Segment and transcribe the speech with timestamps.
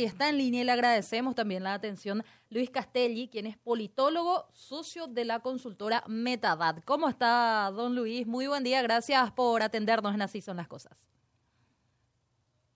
[0.00, 4.46] Y está en línea y le agradecemos también la atención Luis Castelli, quien es politólogo,
[4.52, 6.84] socio de la consultora Metadad.
[6.84, 8.24] ¿Cómo está, don Luis?
[8.24, 11.08] Muy buen día, gracias por atendernos en Así son las cosas.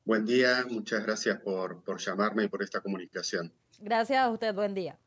[0.04, 3.52] Buen día, muchas gracias por, por llamarme y por esta comunicación.
[3.78, 4.98] Gracias a usted, buen día.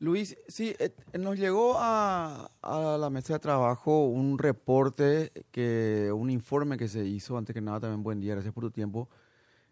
[0.00, 6.28] Luis, sí, eh, nos llegó a, a, la mesa de trabajo un reporte, que un
[6.28, 9.08] informe que se hizo, antes que nada también buen día, gracias por tu tiempo,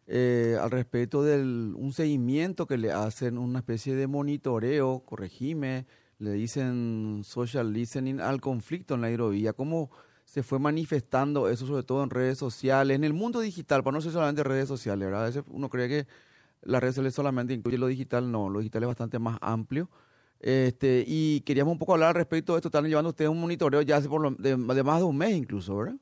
[0.07, 5.87] eh, al respecto de un seguimiento que le hacen, una especie de monitoreo, corregime,
[6.19, 9.53] le dicen social listening al conflicto en la hidrovía.
[9.53, 9.91] ¿Cómo
[10.25, 14.01] se fue manifestando eso, sobre todo en redes sociales, en el mundo digital, para no
[14.01, 15.23] ser solamente redes sociales, ¿verdad?
[15.23, 16.07] A veces uno cree que
[16.63, 19.91] las redes sociales solamente incluye lo digital, no, lo digital es bastante más amplio.
[20.41, 22.69] Este, y queríamos un poco hablar al respecto de esto.
[22.69, 25.97] Están llevando ustedes un monitoreo ya hace por de más de un mes incluso, ¿verdad?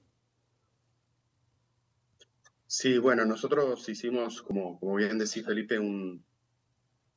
[2.73, 6.25] Sí, bueno, nosotros hicimos, como, como bien decía Felipe, un,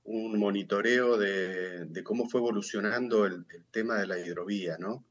[0.03, 5.05] un monitoreo de, de, cómo fue evolucionando el, tema de la hidrovía, ¿no?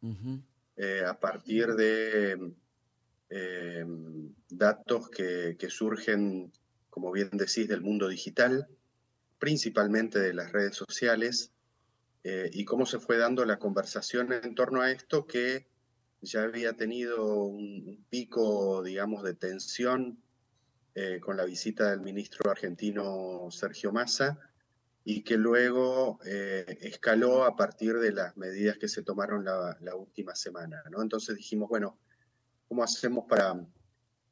[0.76, 2.54] Eh, a partir de
[3.30, 3.86] eh,
[4.50, 6.50] datos que, que, surgen,
[6.90, 8.66] como bien decís, del mundo digital,
[9.38, 11.52] principalmente de las redes sociales,
[12.24, 15.68] eh, y cómo se fue dando la conversación en torno a esto que
[16.20, 20.18] ya había tenido un pico, digamos, de tensión
[20.94, 24.38] eh, con la visita del ministro argentino Sergio Massa
[25.04, 30.34] y que luego eh, escaló a partir de las medidas que se tomaron la, última
[30.34, 30.82] semana.
[30.90, 31.02] ¿no?
[31.02, 31.98] Entonces dijimos, bueno,
[32.68, 33.58] ¿cómo hacemos para,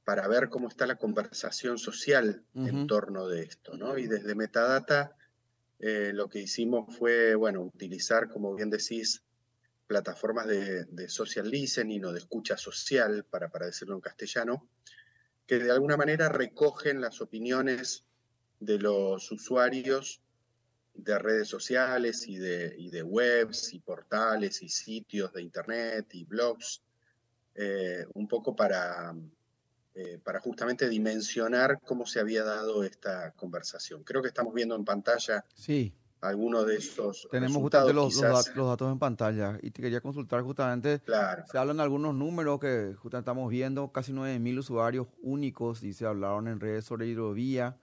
[0.05, 3.77] para ver cómo está la conversación social en torno de esto?
[3.77, 3.99] ¿no?
[3.99, 5.17] Y desde Metadata
[5.79, 9.25] eh, lo que hicimos fue, bueno, utilizar, como bien decís,
[9.87, 14.69] plataformas de, de social listening o de escucha social, para, para decirlo en castellano,
[15.51, 18.05] que de alguna manera recogen las opiniones
[18.61, 20.21] de los usuarios
[20.95, 26.83] de redes sociales y de, de webs y portales y sitios de internet y blogs,
[27.57, 29.13] eh, un poco para,
[29.97, 34.05] eh, para justamente dimensionar cómo se había dado esta conversación.
[34.05, 38.93] Creo que estamos viendo en pantalla sí algunos de esos Tenemos justamente los, los, datos
[38.93, 41.45] en pantalla y te quería consultar justamente, claro.
[41.51, 46.49] se hablan algunos números que justamente estamos viendo, casi 9.000 usuarios únicos y se hablaron
[46.49, 47.79] en redes sobre hidrovía,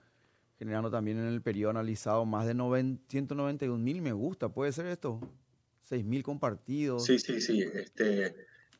[0.58, 5.20] generando también en el periodo analizado más de 191.000 me gusta, ¿puede ser esto?
[5.90, 7.04] 6.000 compartidos.
[7.04, 7.62] Sí, sí, sí.
[7.62, 8.34] Este,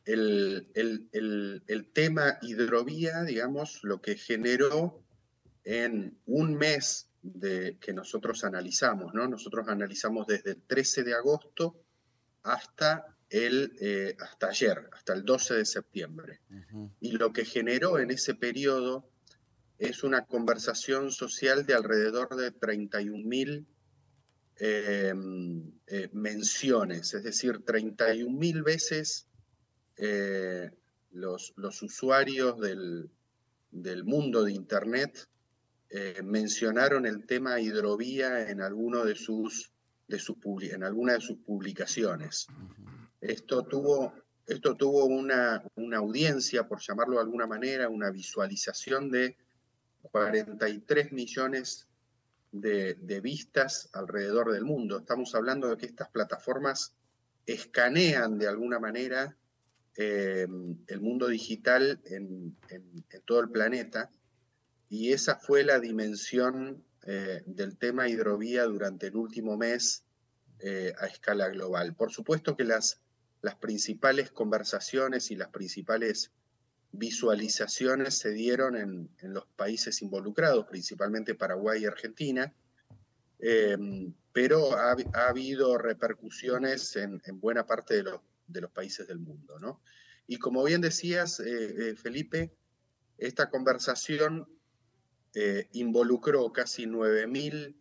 [0.05, 5.01] el, el, el, el tema hidrovía, digamos, lo que generó
[5.63, 9.27] en un mes de, que nosotros analizamos, ¿no?
[9.27, 11.75] Nosotros analizamos desde el 13 de agosto
[12.43, 16.41] hasta, el, eh, hasta ayer, hasta el 12 de septiembre.
[16.99, 19.09] Y lo que generó en ese periodo
[19.77, 23.67] es una conversación social de alrededor de 31.000 mil
[24.57, 29.27] em, eh, menciones, es decir, 31.000 veces
[29.95, 30.69] eh,
[31.11, 33.09] los, los, usuarios del,
[33.71, 35.27] del mundo de Internet
[35.91, 39.71] eh, mencionaron el tema hidrovía en, alguno de sus,
[40.07, 42.45] de sus, en alguna de sus publicaciones.
[43.19, 44.13] Esto tuvo,
[44.45, 49.35] esto tuvo una, una audiencia, por llamarlo de alguna manera, una visualización de
[50.03, 51.87] 43 millones
[52.51, 54.99] de, de, vistas alrededor del mundo.
[54.99, 56.95] Estamos hablando de que estas plataformas
[57.45, 59.35] escanean de alguna manera
[59.95, 60.47] eh,
[60.87, 64.11] el mundo digital en, en, en, todo el planeta
[64.89, 70.03] y esa fue la dimensión eh, del tema hidrovía durante el último mes
[70.59, 71.95] eh, a escala global.
[71.95, 72.99] Por supuesto que las,
[73.41, 76.31] las principales conversaciones y las principales
[76.91, 82.51] visualizaciones se dieron en, los países involucrados, principalmente Paraguay y Argentina,
[83.37, 84.95] em, pero ha,
[85.27, 89.59] habido repercusiones en, buena parte de los, de los, países del mundo.
[89.59, 89.81] ¿no?
[90.25, 92.51] Y como bien decías, eh, Felipe,
[93.19, 94.47] esta conversación
[95.35, 97.75] eh, involucró casi 9.000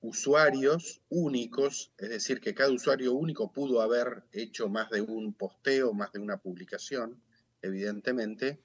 [0.00, 5.92] usuarios únicos, es decir, que cada usuario único pudo haber hecho más de un posteo,
[5.92, 7.22] más de una publicación,
[7.62, 8.60] evidentemente,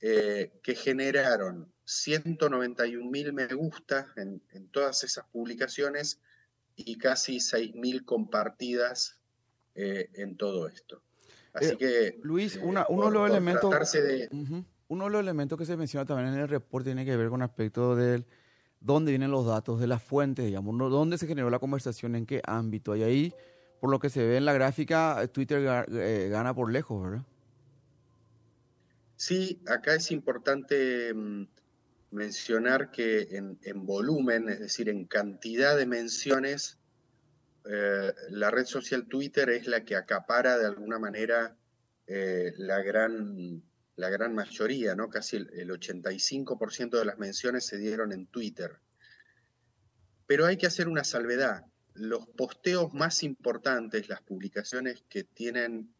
[0.00, 4.40] eh, que generaron 191.000 me gusta en,
[4.70, 6.20] todas esas publicaciones
[6.76, 9.18] y casi 6.000 compartidas
[9.74, 11.02] eh, en todo esto.
[11.52, 12.18] Así que...
[12.22, 13.92] Luis, una, uno de los elementos...
[13.92, 17.28] De, uno de los elementos que se menciona también en el reporte tiene que ver
[17.28, 18.26] con aspecto del
[18.80, 22.42] dónde vienen los datos, de las fuentes, digamos, dónde se generó la conversación, en qué
[22.44, 22.96] ámbito.
[22.96, 23.34] Y ahí,
[23.80, 27.24] por lo que se ve en la gráfica, Twitter eh, gana por lejos, ¿verdad?
[29.16, 31.46] Sí, acá es importante mm,
[32.10, 36.78] mencionar que en, volumen, es decir, en cantidad de menciones,
[37.64, 41.56] eh, la red social Twitter es la que acapara de alguna manera
[42.08, 43.62] eh, la, gran,
[43.96, 45.08] la gran mayoría, ¿no?
[45.08, 48.78] Casi el, el 85% de las menciones se dieron en Twitter.
[50.26, 51.66] Pero hay que hacer una salvedad.
[51.94, 55.94] Los posteos más importantes, las publicaciones que tienen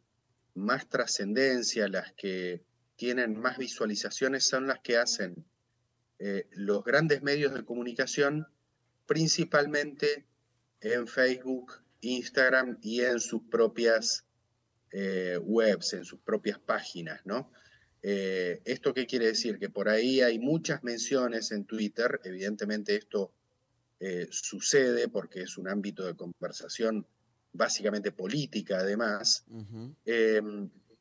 [0.54, 2.64] más trascendencia, las que
[2.96, 5.44] tienen más visualizaciones, son las que hacen
[6.18, 8.46] eh, los grandes medios de comunicación,
[9.06, 10.26] principalmente
[10.80, 14.24] en Facebook, Instagram y en sus propias
[14.92, 17.50] eh, webs, en sus propias páginas, ¿no?
[18.02, 19.58] Eh, ¿Esto qué quiere decir?
[19.58, 23.32] Que por ahí hay muchas menciones en Twitter, evidentemente esto
[24.30, 27.06] sucede porque es un ámbito de conversación
[27.52, 29.44] básicamente política además,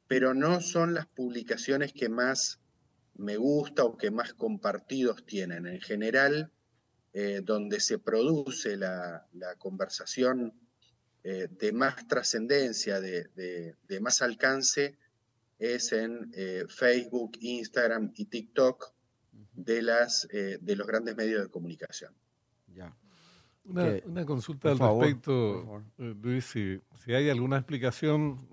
[0.07, 2.62] pero no son las publicaciones que más
[3.15, 5.68] me gusta o que más compartidos tienen.
[5.68, 6.51] En general,
[7.13, 9.27] eh, donde se produce la,
[9.57, 10.53] conversación
[11.24, 14.98] eh, de más trascendencia, de, más alcance,
[15.61, 18.93] es en eh, Facebook, Instagram y TikTok
[19.53, 22.13] de, las, de los grandes medios de comunicación.
[22.73, 22.95] Ya.
[23.63, 28.47] Una, consulta al respecto, Luis, si, si, hay alguna explicación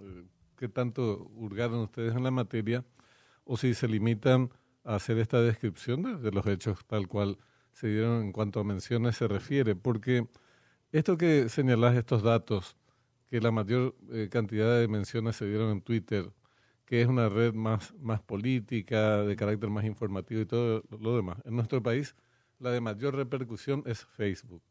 [0.56, 2.84] que tanto hurgaron ustedes en la materia
[3.44, 4.50] o si se limitan
[4.84, 7.38] a hacer esta descripción de, los hechos tal cual
[7.72, 10.26] se dieron en cuanto a menciones se refiere, porque
[10.92, 12.76] esto que señalás, estos datos,
[13.30, 16.30] que la mayor eh, cantidad de menciones se dieron en Twitter,
[16.88, 21.36] que es una red más, más política, de carácter más informativo y todo lo demás.
[21.44, 22.16] En nuestro país,
[22.58, 24.62] la de mayor repercusión es Facebook.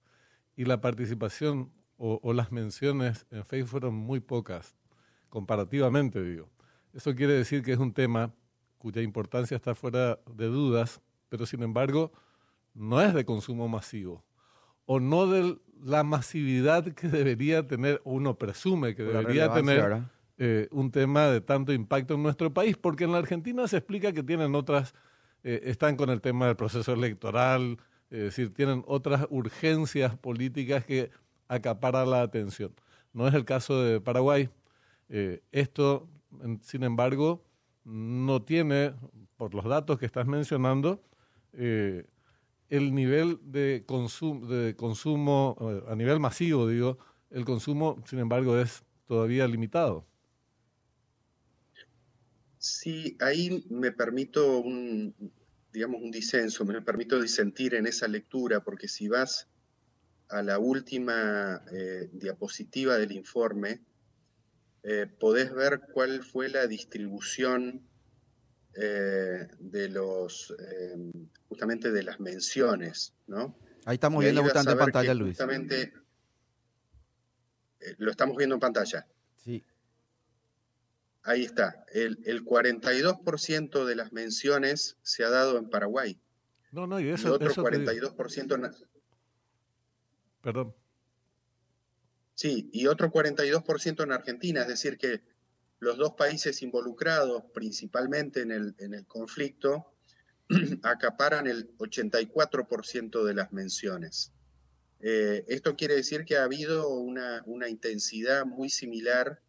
[0.56, 4.76] Y la participación o, o las menciones en Facebook fueron muy pocas,
[5.30, 6.50] comparativamente, digo.
[6.92, 8.34] Eso quiere decir que es un tema
[8.80, 12.12] cuya importancia está fuera de dudas, pero sin embargo
[12.74, 14.26] no es de consumo masivo
[14.88, 20.02] o no de la masividad que debería tener, uno presume que debería tener
[20.38, 24.12] eh, un tema de tanto impacto en nuestro país, porque en la Argentina se explica
[24.14, 24.94] que tienen otras,
[25.44, 27.78] eh, están con el tema del proceso electoral,
[28.10, 31.12] es decir, tienen otras urgencias políticas que
[31.48, 32.74] acaparan la atención.
[33.14, 34.50] No es el caso de Paraguay.
[35.10, 36.08] Eh, esto,
[36.62, 37.44] sin embargo,
[37.84, 38.94] no tiene,
[39.38, 41.02] por los datos que estás mencionando,
[41.54, 42.06] eh,
[42.70, 46.98] el nivel de, consumo, de consumo, eh, a nivel masivo, digo,
[47.30, 50.06] el consumo, sin embargo, es todavía limitado.
[52.68, 55.16] Sí, ahí me permito un,
[55.72, 59.48] digamos, un disenso, me permito disentir en esa lectura, porque si vas
[60.28, 63.80] a la última eh, diapositiva del informe,
[64.84, 67.88] eh, podés ver cuál fue la distribución
[68.76, 70.54] eh, de los,
[71.48, 73.58] justamente de las menciones, ¿no?
[73.86, 75.38] Ahí estamos viendo bastante en pantalla, Luis.
[75.38, 75.94] Justamente,
[77.98, 79.08] lo estamos viendo en pantalla.
[79.38, 79.64] Sí.
[81.28, 81.86] Ahí está.
[81.94, 86.20] El, el 42% de las menciones se ha dado en Paraguay.
[86.72, 87.28] No, no, y eso.
[87.28, 88.88] Y otro 42%.
[90.42, 90.76] Perdón.
[92.34, 95.22] Sí, y otro 42% en Argentina, es decir, que
[95.80, 99.94] los dos países involucrados principalmente en el, en el conflicto
[100.84, 104.32] acaparan el 84% de las menciones.
[105.00, 109.42] Eh, esto quiere decir que ha habido una, intensidad muy similar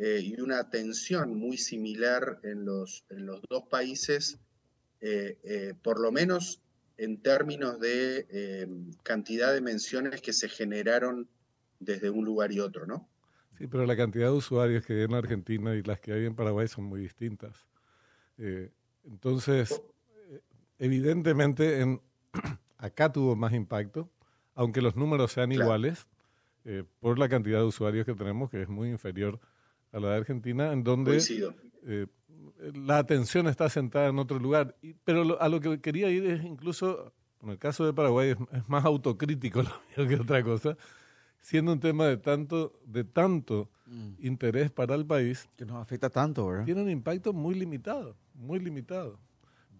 [0.00, 4.38] eh, y una tensión muy similar en los, en los dos países,
[5.00, 6.60] eh, por lo menos
[6.96, 8.68] en términos de
[9.02, 11.28] cantidad de menciones que se generaron
[11.78, 13.08] desde un lugar y otro, ¿no?
[13.60, 16.34] Sí, pero la cantidad de usuarios que hay en Argentina y las que hay en
[16.34, 17.66] Paraguay son muy distintas.
[18.38, 18.70] Eh,
[19.04, 19.82] entonces,
[20.30, 20.40] eh,
[20.78, 22.00] evidentemente, en,
[22.78, 24.10] acá tuvo más impacto,
[24.54, 26.06] aunque los números sean iguales,
[26.64, 29.38] eh, por la cantidad de usuarios que tenemos, que es muy inferior
[29.92, 31.20] a la de Argentina, en donde
[32.74, 34.76] la atención está sentada en otro lugar.
[35.04, 38.84] pero a lo que quería ir es incluso, en el caso de Paraguay, es, más
[38.84, 39.62] autocrítico
[39.96, 40.76] lo que otra cosa
[41.40, 44.26] siendo un tema de tanto, de tanto mm.
[44.26, 45.48] interés para el país.
[45.56, 46.64] Que nos afecta tanto, ¿verdad?
[46.64, 49.18] Tiene un impacto muy limitado, muy limitado.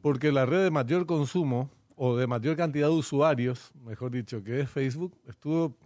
[0.03, 4.61] Porque la red de mayor consumo o de mayor cantidad de usuarios, mejor dicho, que
[4.61, 5.77] es Facebook, estuvo,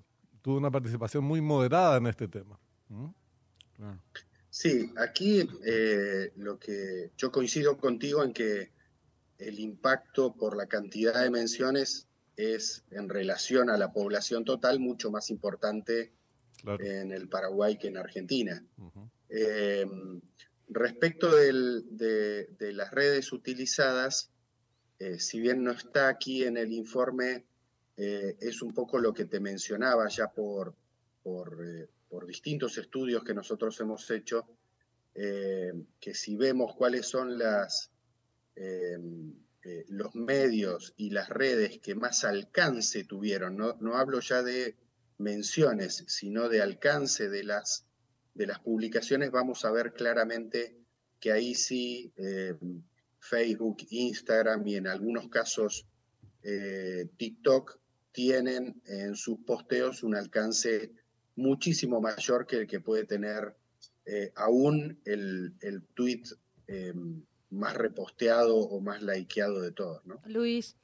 [0.42, 2.58] tuvo una participación muy moderada en este tema.
[2.88, 3.06] ¿Mm?
[4.54, 8.70] Sí, aquí eh, lo que yo coincido contigo en que
[9.38, 15.10] el impacto por la cantidad de menciones es en relación a la población total mucho
[15.10, 16.12] más importante
[16.64, 18.64] en el Paraguay que en Argentina.
[19.28, 19.86] Eh,
[20.68, 24.30] respecto de, las redes utilizadas,
[25.00, 27.44] eh, si bien no está aquí en el informe,
[27.96, 30.76] es un poco lo que te mencionaba ya por,
[31.24, 34.46] por, por distintos estudios que nosotros hemos hecho,
[35.12, 37.90] que si vemos cuáles son las,
[39.88, 44.76] los medios y las redes que más alcance tuvieron, no, no hablo ya de
[45.18, 47.84] menciones, sino de alcance de las,
[48.32, 50.76] de las publicaciones, vamos a ver claramente
[51.18, 52.54] que ahí sí eh,
[53.18, 55.84] Facebook, Instagram y en algunos casos
[56.44, 57.76] eh, TikTok
[58.12, 60.92] tienen en sus posteos un alcance
[61.36, 63.56] muchísimo mayor que el que puede tener
[64.06, 66.22] eh, aún el, el tweet
[67.50, 70.04] más reposteado o más likeado de todos.
[70.06, 70.20] ¿no?
[70.26, 70.76] Luis,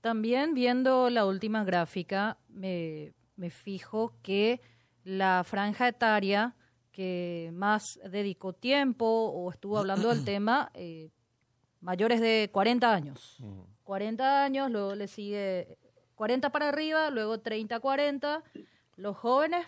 [0.00, 4.60] también viendo la última gráfica, me, me fijo que
[5.04, 6.56] la franja etaria
[6.90, 11.10] que más dedicó tiempo o estuvo hablando del tema, eh,
[11.80, 13.36] mayores de 40 años.
[13.84, 15.78] 40 años, luego le sigue
[16.14, 18.42] 40 para arriba, luego 30, 40.
[18.96, 19.66] Los jóvenes,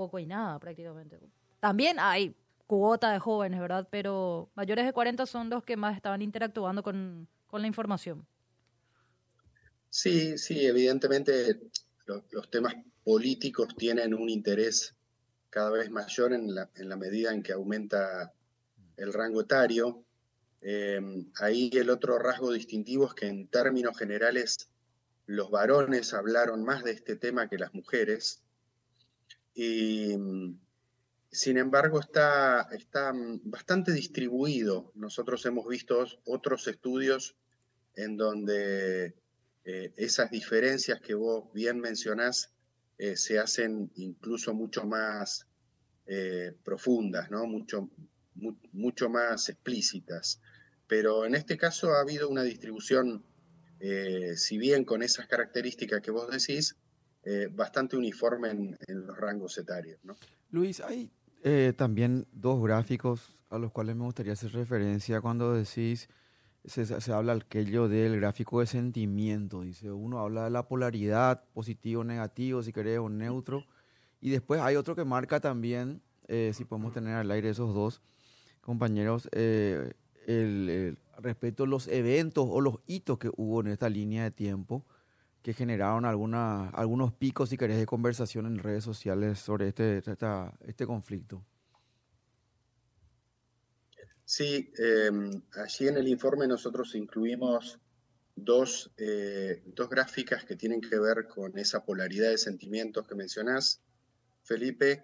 [0.00, 1.20] poco y nada prácticamente.
[1.60, 2.34] También hay
[2.66, 3.86] cuota de jóvenes, ¿verdad?
[3.90, 8.26] Pero mayores de 40 son los que más estaban interactuando con, con la información.
[9.90, 11.60] Sí, sí, evidentemente
[12.06, 14.94] los temas políticos tienen un interés
[15.50, 18.32] cada vez mayor en la, en la medida en que aumenta
[18.96, 20.02] el rango etario.
[20.62, 21.00] Eh,
[21.40, 24.70] ahí el otro rasgo distintivo es que en términos generales
[25.26, 28.42] los varones hablaron más de este tema que las mujeres.
[29.62, 30.16] Y
[31.30, 33.12] sin embargo está, está
[33.44, 34.90] bastante distribuido.
[34.94, 37.36] Nosotros hemos visto otros estudios
[37.94, 39.14] en donde
[39.66, 42.54] eh, esas diferencias que vos bien mencionás
[42.96, 45.46] eh, se hacen incluso mucho más
[46.06, 47.44] eh, profundas, ¿no?
[47.44, 47.90] mucho,
[48.72, 50.40] mucho más explícitas.
[50.86, 53.26] Pero en este caso ha habido una distribución,
[54.36, 56.76] si bien con esas características que vos decís,
[57.52, 59.98] bastante uniforme en, los rangos etarios.
[60.04, 60.16] ¿no?
[60.50, 61.10] Luis, hay
[61.76, 66.08] también dos gráficos a los cuales me gustaría hacer referencia cuando decís
[66.64, 72.04] se, se, habla aquello del gráfico de sentimiento, dice, uno habla de la polaridad, positivo,
[72.04, 73.64] negativo, si querés, o neutro,
[74.20, 78.02] y después hay otro que marca también, eh, si podemos tener al aire esos dos
[78.60, 79.94] compañeros, eh,
[80.26, 84.84] el, respecto a los eventos o los hitos que hubo en esta línea de tiempo
[85.42, 90.02] que generaron algunos picos, si querés, de conversación en redes sociales sobre este,
[90.66, 91.44] este conflicto.
[94.24, 97.80] Sí, em, allí en el informe nosotros incluimos
[98.36, 103.80] dos, eh, dos, gráficas que tienen que ver con esa polaridad de sentimientos que mencionás,
[104.44, 105.02] Felipe.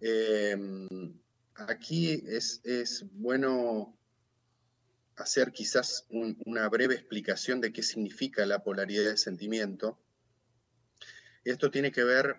[0.00, 0.86] Em,
[1.54, 3.97] aquí es, es, bueno
[5.18, 9.98] hacer quizás una breve explicación de qué significa la polaridad de sentimiento.
[11.44, 12.36] Esto tiene que ver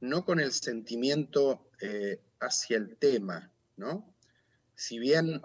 [0.00, 4.14] no con el sentimiento eh, hacia el tema, ¿no?
[4.74, 5.40] si bien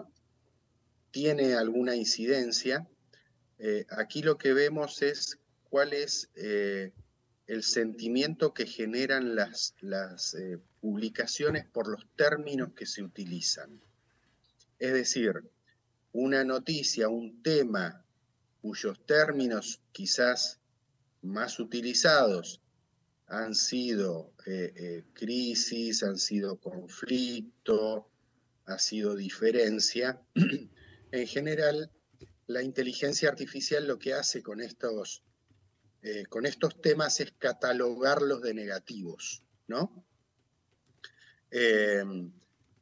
[1.10, 2.88] tiene alguna incidencia,
[3.58, 5.38] eh, aquí lo que vemos es
[5.70, 6.92] cuál es eh,
[7.46, 10.36] el sentimiento que generan las, las
[10.80, 13.80] publicaciones por los términos que se utilizan.
[14.78, 15.48] Es decir,
[16.12, 18.04] una noticia, un tema
[18.60, 20.60] cuyos términos quizás
[21.22, 22.60] más utilizados
[23.26, 24.32] han sido
[25.12, 28.10] crisis, han sido conflicto,
[28.64, 30.20] ha sido diferencia.
[31.12, 31.90] en general,
[32.46, 35.22] la inteligencia artificial lo que hace con estos,
[36.02, 40.04] eh, con estos temas es catalogarlos de negativos, ¿no?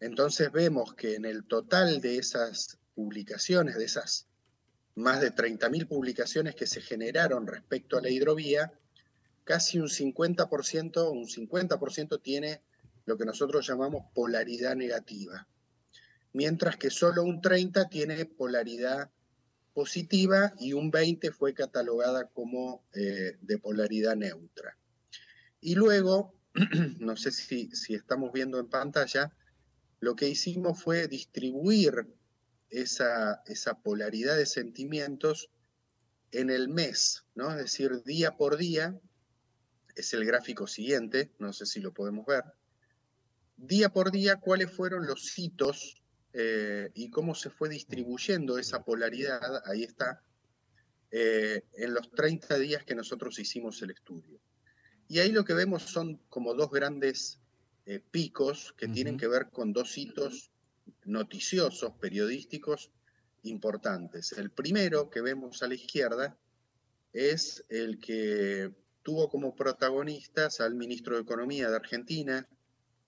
[0.01, 4.27] Entonces vemos que en el total de esas publicaciones, de esas
[4.97, 8.73] más de 30.000 publicaciones que se generaron respecto a la hidrovía,
[9.45, 12.63] casi un 50%, un 50% tiene
[13.05, 15.47] lo que nosotros llamamos polaridad negativa
[16.37, 19.11] mientras que solo un 30 tiene polaridad
[19.73, 24.77] positiva y un 20 fue catalogada como eh, de polaridad neutra.
[25.63, 26.35] Y luego,
[27.01, 29.33] no sé si, si estamos viendo en pantalla,
[30.01, 32.07] lo que hicimos fue distribuir
[32.71, 35.51] esa, esa polaridad de sentimientos
[36.33, 37.51] en el mes, ¿no?
[37.51, 38.99] Es decir, día por día,
[39.95, 42.45] es el gráfico siguiente, no sé si lo podemos ver,
[43.57, 49.63] día por día cuáles fueron los hitos eh, y cómo se fue distribuyendo esa polaridad,
[49.67, 50.23] ahí está,
[51.11, 54.39] eh, en los 30 días que nosotros hicimos el estudio.
[55.09, 57.41] Y ahí lo que vemos son como dos grandes
[57.87, 60.51] eh, picos que tienen que ver con dos hitos
[61.05, 62.91] noticiosos, periodísticos
[63.43, 64.33] importantes.
[64.33, 66.37] El primero que vemos a la izquierda
[67.13, 72.49] es el que tuvo como protagonistas al ministro de Economía de Argentina,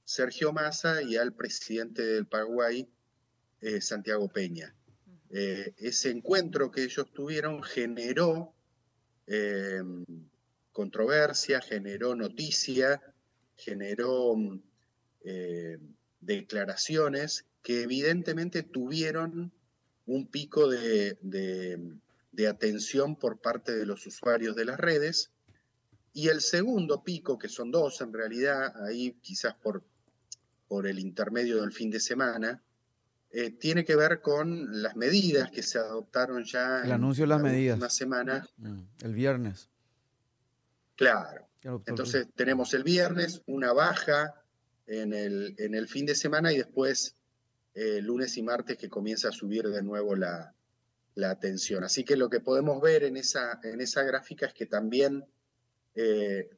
[0.04, 2.88] Sergio Massa, y al presidente del Paraguay,
[3.60, 4.74] eh, Santiago Peña.
[5.30, 8.54] Eh, ese encuentro que ellos tuvieron generó
[9.26, 9.82] eh,
[10.72, 13.02] controversia, generó noticia,
[13.56, 14.36] generó
[16.20, 19.52] declaraciones que evidentemente tuvieron
[20.06, 21.18] un pico de,
[22.48, 25.32] atención por parte de los usuarios de las redes.
[26.14, 29.84] Y el segundo pico, que son dos en realidad, ahí quizás por,
[30.66, 32.62] por el intermedio del fin de semana,
[33.32, 37.42] eh, tiene que ver con las medidas que se adoptaron ya el anuncio de las
[37.42, 37.76] medidas.
[37.76, 38.48] una semana.
[38.56, 39.68] Mm, el viernes.
[40.96, 41.46] Claro.
[41.84, 44.42] Entonces tenemos el viernes una baja
[44.86, 47.17] en el, en el fin de semana y después
[47.80, 50.52] eh, lunes y martes que comienza a subir de nuevo la,
[51.14, 51.84] la, atención.
[51.84, 55.24] Así que lo que podemos ver en esa, en esa gráfica es que también
[55.94, 56.50] eh,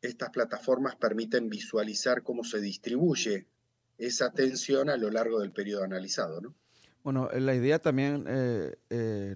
[0.00, 3.46] estas plataformas permiten visualizar cómo se distribuye
[3.98, 6.40] esa atención a lo largo del periodo analizado.
[6.40, 6.56] ¿no?
[7.04, 8.24] Bueno, eh, la idea también,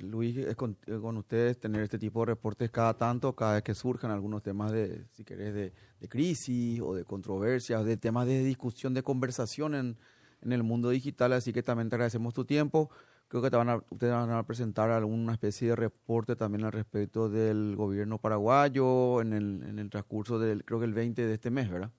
[0.00, 0.76] Luis, es con,
[1.18, 5.04] ustedes tener este tipo de reportes cada tanto, cada vez que surjan algunos temas de,
[5.12, 9.96] si querés, de, de crisis o de controversias, de temas de discusión, de conversación en,
[10.42, 12.90] en el mundo digital, así que también te agradecemos tu tiempo.
[13.28, 16.72] Creo que te van a, ustedes van a presentar alguna especie de reporte también al
[16.72, 21.34] respecto del gobierno paraguayo en el, en el transcurso del, creo que el 20 de
[21.34, 21.90] este mes, ¿verdad?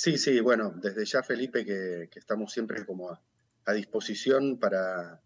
[0.00, 5.20] Sí, sí, bueno, desde ya Felipe que, estamos siempre como a, disposición para,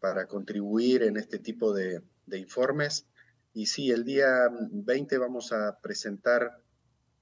[0.00, 3.06] para contribuir en este tipo de, informes.
[3.54, 6.60] Y sí, el día 20 vamos a presentar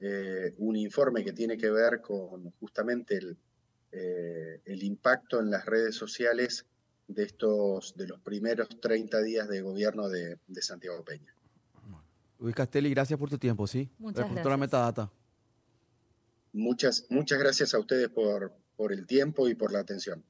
[0.01, 3.37] eh, un informe que tiene que ver con justamente el,
[3.93, 6.67] eh, el impacto en las redes sociales
[7.09, 11.35] de estos de los primeros 30 días de gobierno de, Santiago Peña.
[12.39, 13.89] Luis Castelli, gracias por tu tiempo, ¿sí?
[13.99, 14.59] Muchas gracias.
[14.59, 15.11] Metadata.
[16.53, 20.23] Muchas, muchas gracias a ustedes por, por el tiempo y por la atención.